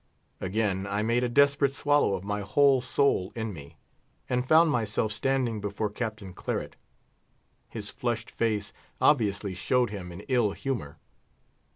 Again 0.39 0.87
I 0.87 1.03
made 1.03 1.23
a 1.23 1.29
desperate 1.29 1.73
swallow 1.73 2.15
of 2.15 2.23
my 2.23 2.39
whole 2.41 2.81
soul 2.81 3.31
in 3.35 3.53
me, 3.53 3.77
and 4.27 4.47
found 4.47 4.71
myself 4.71 5.11
standing 5.11 5.61
before 5.61 5.91
Captain 5.91 6.33
Claret. 6.33 6.75
His 7.69 7.91
flushed 7.91 8.31
face 8.31 8.73
obviously 8.99 9.53
showed 9.53 9.91
him 9.91 10.11
in 10.11 10.21
ill 10.21 10.53
humour. 10.53 10.97